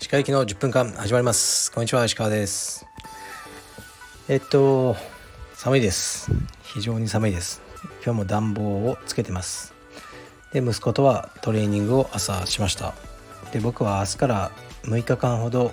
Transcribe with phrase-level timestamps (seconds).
[0.00, 1.70] 石川行きの10分間始まります。
[1.70, 2.86] こんにちは石川です。
[4.28, 4.96] えっと
[5.52, 6.30] 寒いです。
[6.62, 7.60] 非常に寒いです。
[8.02, 9.74] 今日も暖房をつけてます。
[10.54, 12.94] で息子とはトレーニングを朝しました。
[13.52, 14.50] で僕は明日から
[14.84, 15.72] 6日間ほど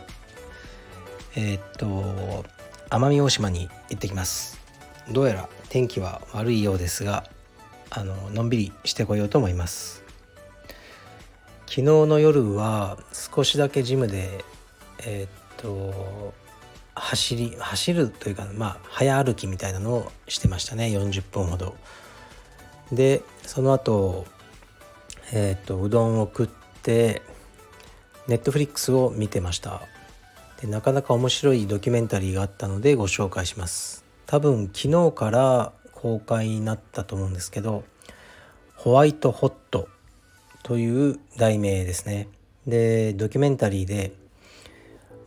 [1.38, 2.44] えっと
[2.90, 4.60] 奄美大島に行ってきます。
[5.10, 7.24] どうやら天気は悪いようですが
[7.92, 10.04] あののんびりしてこようと思います。
[11.66, 14.44] 昨日の夜は少しだけジムで
[15.06, 16.34] えっと
[16.96, 20.88] 走り走るというかまあ早歩きみたいなのをしてましたね。
[20.88, 21.76] 40分ほど。
[22.92, 24.26] でその後
[25.32, 26.48] えっとうどんを食っ
[26.82, 27.22] て
[28.28, 29.82] ネットフリックスを見てました。
[30.62, 34.04] でなかなか面白いドキュメンタリーがあったのでご紹介します。
[34.26, 35.72] 多分昨日から
[36.02, 37.84] 公開になったと思うんですけど
[38.76, 39.90] 「ホワイトホット」
[40.64, 42.30] という題名ですね。
[42.66, 44.14] でドキュメンタリーで、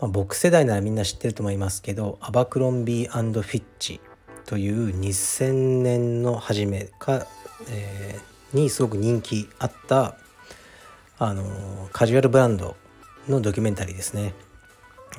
[0.00, 4.00] まあ、僕世代ならみんな知ってると思いますけどアバクロンビーフィッチ
[4.46, 7.26] という2000年の初めか、
[7.68, 10.16] えー、にすごく人気あった
[11.18, 12.76] あのカジュアルブランド
[13.28, 14.34] のドキュメンタリーですね。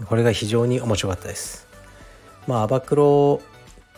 [0.05, 1.67] これが非常に面白かったです。
[2.47, 3.41] まあアバクロ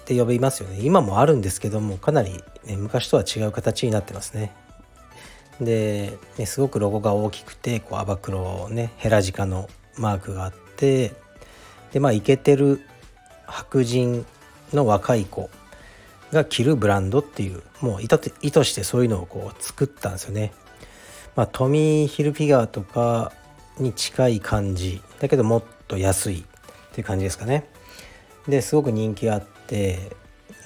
[0.05, 4.53] って呼びますよね今もあるんですけどもかなり、ね、昔とは違う形になってますね
[5.59, 11.13] で、ね、すごくロゴが大きくてこうアバクロねヘラジカのマークがあって
[11.91, 12.81] でまあイケてる
[13.47, 14.27] 白人
[14.73, 15.49] の若い子
[16.31, 20.53] が着るブランドっていうもう意図意図してそういうのをこう作ったんですよね。
[21.35, 23.33] まあ、トミー・ヒルフィガーとか
[23.77, 26.43] に近い感じだけどもっと安いっ
[26.93, 27.67] ていう感じですかね。
[28.47, 30.15] ですごく人気あって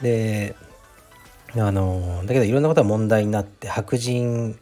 [0.02, 0.56] で
[1.56, 4.58] あのだけどいろんなことが問題になって白人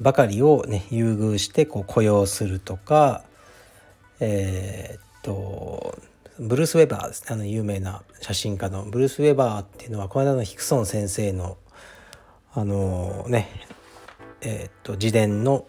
[0.00, 3.22] ばかりをね優遇してこう雇用するとか
[4.20, 5.98] えー、っと
[6.38, 11.56] ブルース・ウェバーですねあの有名な写真家のブルース・ウェバーっていうのはこの間のヒクソン先生の
[12.54, 13.48] あのね
[14.40, 15.66] えー、っと自伝の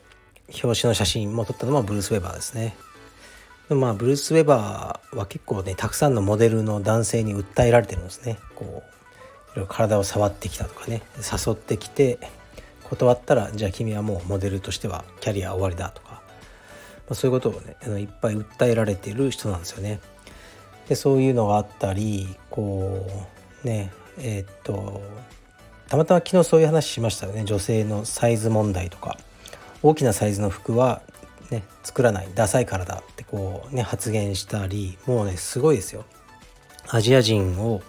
[0.64, 2.76] 表紙の写真も撮ったのもブルース・ウェバーですね。
[3.76, 8.40] まあブルース・ウェバーは結構ねたくさんのモデルの男性に訴えられてるんですね。
[8.56, 12.20] こういろいろ体を触ってきたとかね誘ってきて
[12.84, 16.22] 断ったらじゃあ君はもうモデルとしてはキャリア終わりだとか、ま
[17.12, 20.00] あ、そういうことをねあのいっぱい訴えられてる人なんですよね。
[20.88, 23.08] でそういうのがあったりこ
[23.64, 25.02] うねえー、っと
[25.88, 29.18] たまたま昨日そういう話しましたよね女性のサイズ問題とか
[29.82, 31.02] 大きなサイズの服は、
[31.52, 36.06] ね、作らないダサいからだってこうね発言したりもうねすごいですよ
[36.88, 37.82] アジア人を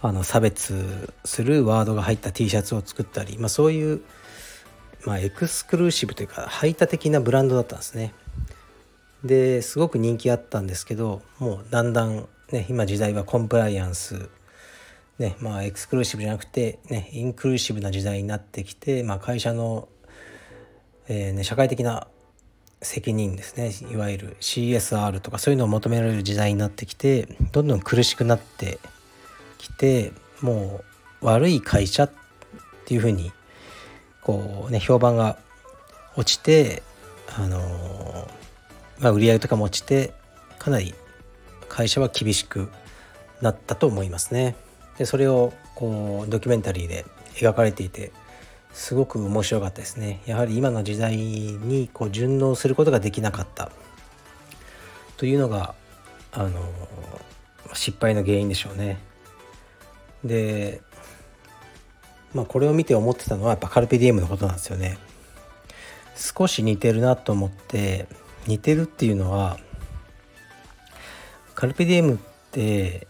[0.00, 4.02] あの差別するワードが入った T シャツを作ったり、まあ、そういう、
[5.04, 8.14] まあ、エクスクルーシブというか排他的なブランドだったんですね。
[9.24, 14.30] ですごく人気あったんですけどもうだんだん、ね、今時代はコンプライアンス、
[15.18, 19.88] ねまあ、エクスクルーシブじゃなくて、ね、インクルーシブな時代になってきて、まあ、会社の、
[21.08, 22.06] えーね、社会的な
[22.80, 28.78] 責任ですねいわゆる CSR とかそういうのを求められる時代になってきてどんどん苦しくなって
[29.58, 30.80] きても
[31.22, 32.10] う悪い会社っ
[32.84, 33.32] ていうふうに
[34.22, 35.38] こうね評判が
[36.16, 36.82] 落ちて
[37.36, 38.28] あの
[39.00, 40.12] まあ売り上げとかも落ちて
[40.58, 40.94] かなり
[41.68, 42.70] 会社は厳しく
[43.40, 44.56] なったと思いますね。
[44.96, 48.10] でそれをこうドキュメンタリーで描かれていて
[48.72, 50.22] すごく面白かったですね。
[50.26, 53.70] やはり今の時代にこう順応することができなかった
[55.16, 55.74] というのが
[56.32, 56.60] あの
[57.74, 58.98] 失敗の原因でしょうね。
[60.24, 60.80] で
[62.34, 64.98] まあこれを見て思ってたのはやっぱカルペディエムのことなんですよね
[66.16, 68.06] 少し似てるなと思って
[68.46, 69.58] 似てるっていうのは
[71.54, 72.18] カルペディエムっ
[72.50, 73.06] て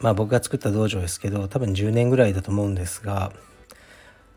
[0.00, 3.32] まあ僕が作った道場ですけど多分10年ぐらいだと思うんですが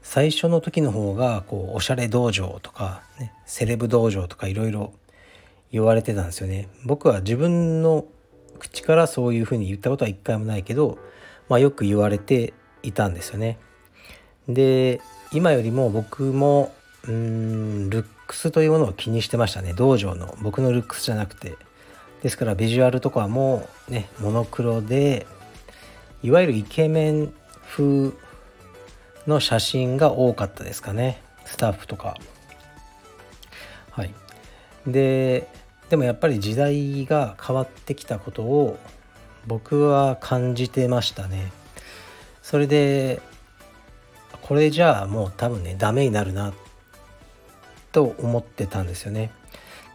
[0.05, 4.93] 最初の時の方がこうおしゃれ道場とか、ね、セレブ道場とかいろいろ
[5.72, 6.69] 言われてたんですよね。
[6.85, 8.05] 僕は自分の
[8.59, 10.97] 口からそういうふうに言ったことは一回もないけど
[11.49, 12.53] まあ、よく言われて
[12.84, 13.57] いたんですよね。
[14.47, 16.73] で今よりも僕も
[17.08, 19.73] うんルックスというものを気にしてましたね。
[19.73, 20.35] 道場の。
[20.41, 21.58] 僕のルックスじゃなくて。
[22.22, 25.28] ですからビジュアルとかもねモノクロで
[26.23, 27.34] いわゆるイケメン
[27.67, 28.13] 風
[29.27, 31.22] の写真が多かったですかね。
[31.45, 32.17] スタッフとか。
[33.91, 34.13] はい。
[34.87, 35.47] で
[35.89, 38.77] でもやっぱり時代が変わってきたことを
[39.47, 41.51] 僕は感じてましたね。
[42.41, 43.22] それで
[44.41, 46.53] これじゃあもう多分ねダメになるな
[47.91, 49.31] と思ってたんですよね。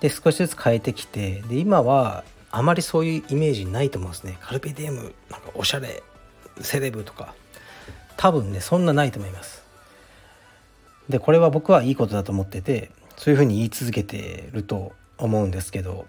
[0.01, 4.39] で少しずつ変えてきてで今はあまりそういうイメージないと思うんですね。
[4.41, 6.03] カルペディエムなんかおしゃれ
[6.61, 7.35] セレブとか。
[8.21, 9.63] 多分ねそんなないと思います。
[11.09, 16.07] でこれは僕はいいことだと思っててそういうふうに言い続けてると思うんですけど。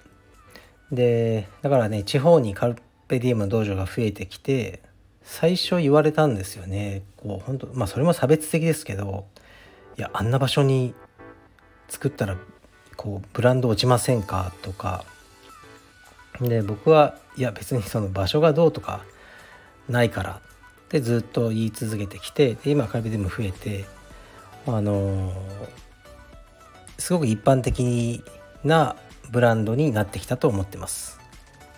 [0.91, 2.75] でだからね地方にカル
[3.07, 4.81] ペディエムの道場が増えてきて
[5.23, 7.03] 最初言われたんですよね。
[7.15, 9.25] こう本当まあそれも差別的ですけど
[9.97, 10.93] いやあんな場所に
[11.87, 12.35] 作ったら
[12.97, 15.05] こうブランド落ちませんかとか。
[16.41, 19.05] で僕はいや別にその場所がどうとか
[19.87, 20.41] ないから
[20.91, 23.85] ってずっと言い続けてきてで今カルペディエム増えて
[24.67, 25.31] あの
[26.97, 28.21] すごく一般的
[28.65, 28.97] な
[29.31, 31.19] ブランドになってきたと思ってます。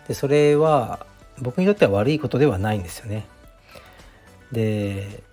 [0.07, 1.05] でそれは
[1.39, 3.25] 僕にとっては悪いことではないんですよね。
[4.51, 5.23] で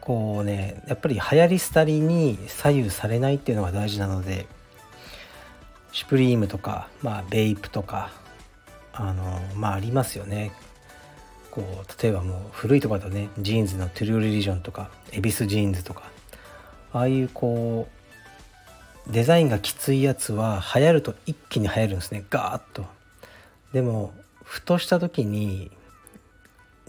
[0.00, 4.46] こうねやっぱり流行り廃りに左右されないっていうのが大事なので
[5.92, 8.10] シュプリームとか、まあ、ベイプとか
[8.92, 10.50] あのまあありますよね
[11.52, 16.10] こう例えばもう古いとこだとねジーンズのトゥルーリリジョンとかエビスジーンズとか
[16.92, 17.86] ああいうこ
[19.08, 22.86] うデザインがきついやつは流行ると一気に流行るんですねガーッと
[23.74, 25.70] でもふとした時に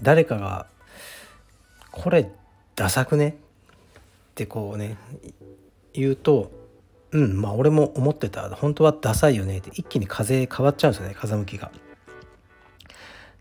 [0.02, 0.66] 誰かが
[1.92, 2.32] 「これ
[2.76, 3.36] ダサくね?」
[4.32, 4.98] ってこうね
[5.94, 6.52] 言うと
[7.12, 11.70] 「うんまあ俺も思ってた本当はダサいよね」って一気に風変わっちゃうんですよね風向きが。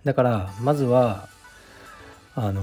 [0.04, 1.28] だからまずは
[2.34, 2.62] あの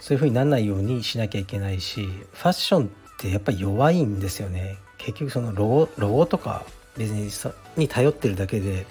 [0.00, 2.88] そういう風にならないようにしなきゃいけないしファッションっ
[3.18, 4.76] てやっぱり弱いんですよね。
[4.98, 6.64] 結局そのロゴロゴとか
[6.96, 7.30] 別に
[7.76, 8.86] に頼ってるだけで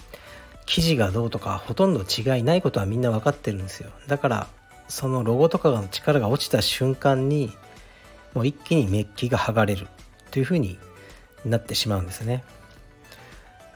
[0.66, 3.92] 生地がどうとかほとんど違いないことはみんな分かってるんですよ。
[4.08, 4.48] だから
[4.88, 7.52] そのロゴとかの力が落ちた瞬間に
[8.34, 9.88] もう一気にメッキが剥がれる。
[10.32, 10.78] という風に
[11.46, 12.44] なってしまうんですね。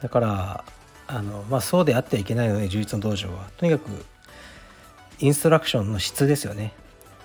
[0.01, 0.63] だから
[1.13, 3.49] あの、まあ、そうであってはいけないので充実の道場は。
[3.57, 3.89] とにかく
[5.19, 6.73] インストラクションの質ですよね。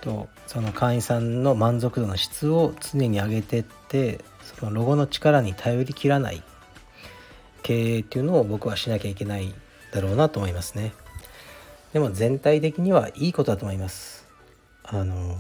[0.01, 4.21] とその会員さんの満足度の質を常に上げてって
[4.59, 6.43] そのロゴの力に頼りきらない。
[7.63, 9.53] 経営っていうのを僕はしなきゃいけない
[9.93, 10.93] だろうなと思いますね。
[11.93, 14.27] でも全体的にはいいことだと思います。
[14.83, 15.37] あの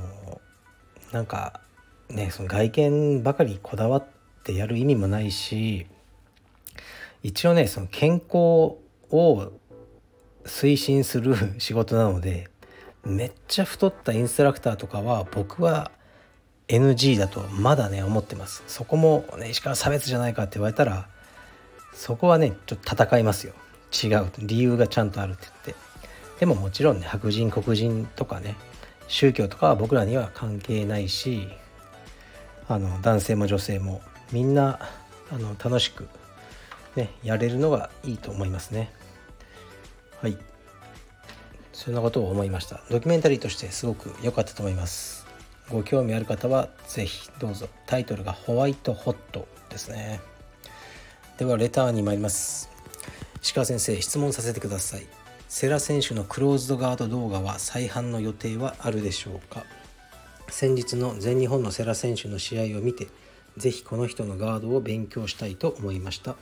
[1.12, 1.60] なんか
[2.08, 4.04] ねその外見ばかりこだわっ
[4.44, 5.86] てやる意味もないし
[7.26, 8.78] 一応ねその健康
[9.10, 9.52] を
[10.44, 12.48] 推進する仕事なので
[13.04, 15.90] めっちゃ太ったインストラクターとかは僕は
[16.68, 18.62] NG だとまだね思ってます。
[18.68, 21.08] そこもね石川差別じゃないかって言われたら
[21.92, 23.54] そこはねちょっと戦いますよ。
[23.92, 25.86] 違う理由がちゃんとあるって言って。
[26.38, 28.54] でももちろんね白人黒人とかね
[29.08, 31.48] 宗教とかは僕らには関係ないし
[32.68, 34.00] あの男性も女性も
[34.30, 34.78] みんな
[35.32, 36.08] あの楽しく
[36.96, 38.90] ね、やれるのがいいと思いますね。
[40.20, 40.36] はい。
[41.72, 42.80] そんなことを思いました。
[42.90, 45.26] ドキュメンタリーとしてすごく良かったと思います。
[45.70, 47.68] ご興味ある方は是非どうぞ。
[47.86, 50.20] タイトルがホワイトホットですね。
[51.38, 52.70] ではレターに参ります。
[53.42, 55.06] 石川先生、質問させてください。
[55.48, 59.64] セラ選手のクローズドガード動画は再販の予定はあるでしょうか？
[60.48, 63.08] 先日の全日本のセラ選手の試合を見て、
[63.56, 66.36] ぜひこの人のガードを勉強したいと思いました。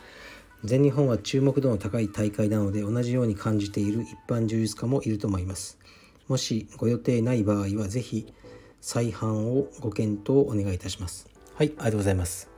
[0.64, 5.78] 全日本は注目度の高い大会なので同じように感じている一般柔術家もいると思います。
[6.26, 8.32] もしご予定ない場合はぜひ
[8.80, 11.28] 再販をご検討お願いいたします。
[11.54, 12.48] はい、ありがとうございます。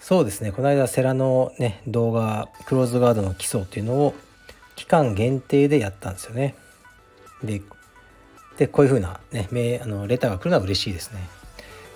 [0.00, 4.14] そうですね、この間セラのね、動画、クローズガードの基礎っていうのを
[4.74, 6.56] 期間限定でやったんですよね。
[7.42, 7.62] で、
[8.58, 11.20] でこういうふうなね、あのレターが来るのは嬉しいですね。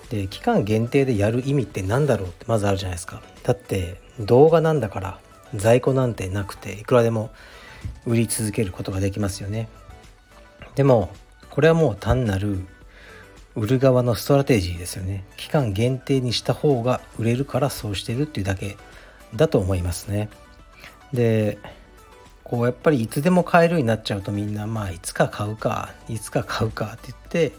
[0.09, 3.21] で、期間限定でやる意味って何だろうってまずあるじゃないですか。
[3.43, 5.19] だって動画なんだから
[5.55, 7.31] 在庫なんてなくていくらでも
[8.05, 9.69] 売り続けることができますよね。
[10.75, 11.11] でも
[11.49, 12.65] これはもう単なる
[13.55, 15.23] 売る側のストラテジーですよね。
[15.37, 18.77] 期間限定にした方が売れるからそうしてるっていうだけ
[19.35, 20.29] だと思いますね。
[21.13, 21.59] で
[22.43, 27.57] こうやっぱりいつでも買えるようになっちゃうとみんなまあいつか買うかいつか買うかって言って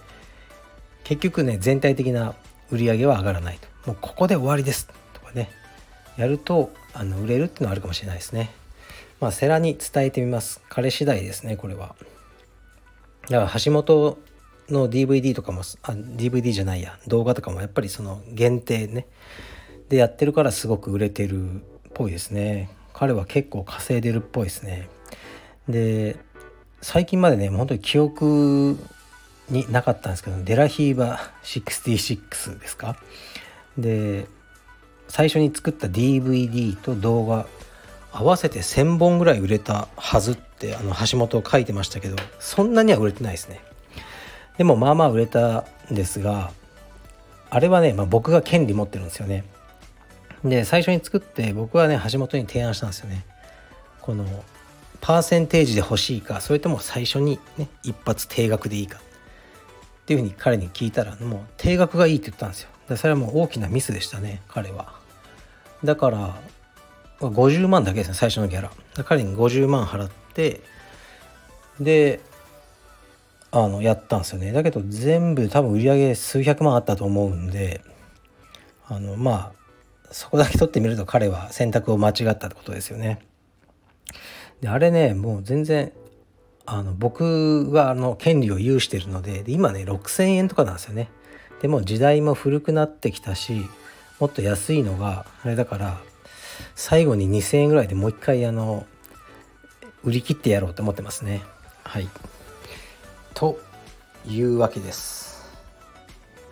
[1.04, 2.34] 結局ね全体的な
[2.70, 3.68] 売り上げは上がらないと。
[3.88, 5.50] もうここで終わりですとかね。
[6.16, 8.50] やるとあの売れるっていうのはあるかもしれないですね。
[9.20, 10.60] まあ、セラに伝えてみます。
[10.68, 11.94] 彼次第ですね、これは。
[13.30, 14.18] だから橋本
[14.68, 19.06] の DVD とかもあ DVD じゃないや動画とかもやっぱりその限定ね
[19.88, 21.58] でやってるからすごく売れてるっ
[21.92, 24.88] ぽいですね彼は結構稼いでるっぽいですね
[25.68, 26.16] で
[26.80, 28.78] 最近までね本当に記憶
[29.50, 32.96] になかったんですけどデラヒーバ66ですか？
[33.76, 34.26] で
[35.14, 37.46] 最初に作った DVD と動画
[38.10, 43.60] 合わせて1,000本ぐらい売れたはずってあの橋本書いてましたけどそんなには売れてないですね。
[44.58, 46.50] でもまあまあ売れたんですが
[47.48, 49.44] あれはね、まあ、僕が権利持ってるんですよね。
[50.44, 53.24] で最初に作って僕はね橋本に提案したんですよね。
[54.00, 54.24] この
[55.00, 58.98] パーセンテージで欲しいかそれとも最初にね一発定額でいいか。
[58.98, 62.70] っていうふうに彼に聞いたらもう定額がいいって言ったんですよ。
[62.88, 65.03] でそれはもう大きなミスでしたね彼は。
[65.84, 66.40] だから
[67.20, 68.70] 50万だけですね最初のギャラ。
[69.04, 70.60] 彼に50万払って
[71.78, 72.20] で
[73.50, 74.52] あのやったんですよね。
[74.52, 77.82] だけど全部多分売り上げ数百万あったと思うんで
[78.88, 79.52] あのまあ
[80.10, 83.20] そこだけ取ってみると彼は選択を間違ったってことですよね。
[84.60, 85.92] であれねもう全然
[86.66, 91.10] あの僕はあの権利を有してるので今ね6,000円とかなんですよね。
[91.60, 93.66] でも時代も古くなってきたし
[94.20, 96.00] もっと安いのがあれだから
[96.74, 98.86] 最後に2,000円ぐらいでもう一回あの
[100.02, 101.42] 売り切ってやろうと思ってますね。
[101.82, 102.08] はい。
[103.32, 103.58] と
[104.26, 105.44] いうわけです。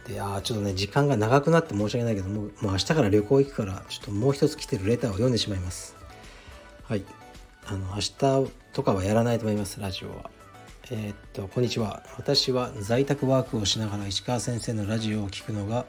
[0.07, 5.97] でああちょっとね時間が長くなって申し訳ないけどもうもう明日から旅行行くからちょっともう一つ来てるレターを読んでしまいます。
[6.85, 7.05] はい。
[7.65, 10.31] あの明日とかはやらないと思いますラジオは。
[10.91, 12.03] えー、っとこんにちは。
[12.17, 15.85] 私は在宅ワークをしながら石川先生のラジオを聞くのが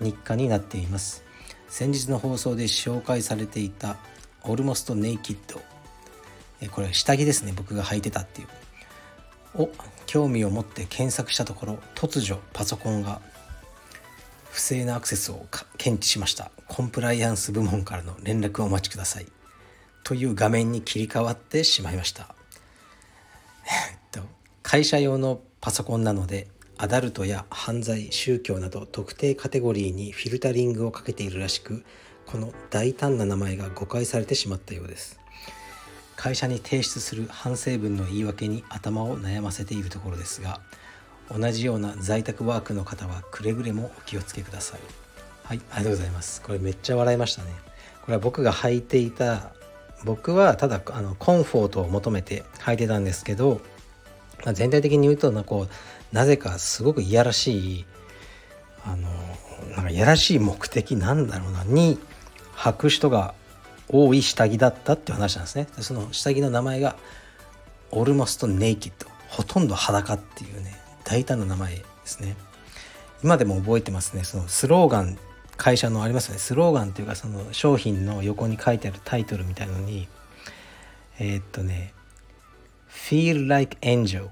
[0.00, 1.24] 日課になっています。
[1.68, 3.96] 先日の放送で紹介されていた
[4.44, 5.60] オルモストネイキッド
[6.70, 7.52] これ下着ですね。
[7.56, 9.62] 僕が履いてたっていう。
[9.62, 9.70] を
[10.06, 13.20] 興味を持って検索したところ突如パソコンが
[14.50, 15.46] 不正なアクセスを
[15.76, 16.50] 検知しました。
[16.68, 19.26] コンプライアンス部門からの連絡をお待ちください。
[20.04, 22.34] という画面に切り替わってしまいました。
[24.62, 26.48] 会社用のパソコンなので
[26.82, 31.84] アダルトや犯罪宗教など特定カテゴリーにフィルタリングをかけているらしく
[32.26, 35.20] この大胆な名前が誤解されてしまったようです。
[36.16, 40.42] 会社に提出する反省文の言い訳に頭を悩ませているところです。
[40.42, 40.60] が
[41.30, 44.80] 同じような在宅ワークの方はくれぐれもお気をつけください。
[45.44, 46.42] はいありがとうございます。
[46.42, 47.52] これめっちゃ笑いましたね。
[48.00, 49.52] これは僕が履いていた
[50.04, 53.60] 僕はただあのコンフォートを求めて履いてたんですけど、
[54.44, 57.84] まあ、全体的に言うとなこうなぜかすごくいやらしい
[58.84, 59.08] あの
[59.76, 61.98] なんかいやらしい目的なんだろうなに
[62.54, 63.34] 履く人が
[63.88, 65.66] 多い下着だったっていう話なんですね。
[65.80, 66.96] その下着の名前が
[67.90, 72.36] オルモストネイキッドほとんど裸っていうね大胆な名前ですね。
[73.22, 74.24] 今でも覚えてますね。
[74.24, 75.18] そのスローガン
[75.56, 76.40] 会社のありますよね。
[76.40, 80.08] スローガンっていうかその商品の横に書いてあるタイトルみたいのに
[81.18, 81.92] えー、っとね
[82.92, 84.28] Feel like angel.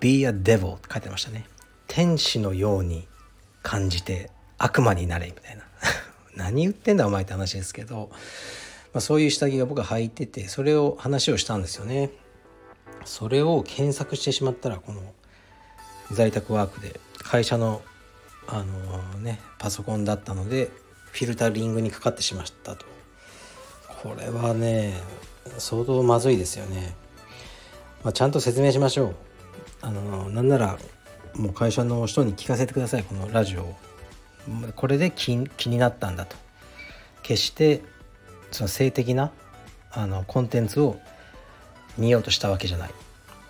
[0.00, 1.46] Be a devil って書いてましたね。
[1.86, 3.06] 天使のように
[3.62, 5.64] 感じて悪魔になれみたいな。
[6.34, 8.10] 何言ってんだお前って話ですけど、
[8.92, 12.10] まあ、そういう下着が僕は履いててそれを話をしたんですよね。
[13.04, 15.00] それを検索してしまったらこの
[16.10, 17.82] 在宅ワークで会社の
[18.46, 20.70] あのねパソコンだったので
[21.12, 22.86] フィルタリングにかかってしまったと。
[24.02, 25.00] これはね
[25.58, 26.94] 相当まずいですよね、
[28.02, 29.16] まあ、ちゃんと説明しましょう。
[29.82, 30.78] あのなんなら
[31.34, 33.04] もう会社の人に聞かせてください。
[33.04, 33.76] このラジオを。
[34.74, 36.36] これで気気になったんだと。
[37.22, 37.82] 決して
[38.50, 39.30] その性的な
[39.92, 40.98] あのコンテンツを
[41.98, 42.90] 見ようとしたわけじゃない。
[42.90, 42.92] っ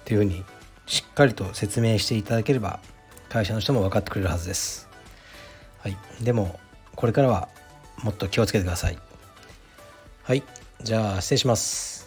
[0.05, 0.45] ていうふうに
[0.87, 2.81] しっかりと説明していただければ
[3.29, 4.89] 会社の人も分かってくれるはずです。
[5.79, 5.97] はい。
[6.21, 6.59] でも
[6.97, 7.49] これからは
[8.03, 8.99] もっと気をつけてください。
[10.25, 10.43] はい。
[10.83, 12.00] じゃあ失礼します。